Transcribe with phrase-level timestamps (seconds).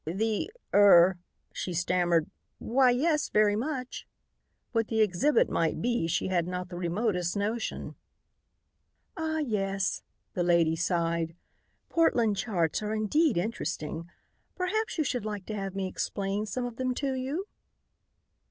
[0.03, 1.19] "The er"
[1.53, 2.27] she stammered.
[2.57, 4.07] "Why, yes, very much."
[4.71, 7.93] What the exhibit might be she had not the remotest notion.
[9.15, 10.01] "Ah, yes,"
[10.33, 11.35] the lady sighed.
[11.87, 14.09] "Portland charts are indeed interesting.
[14.55, 17.45] Perhaps you should like to have me explain some of them to you?"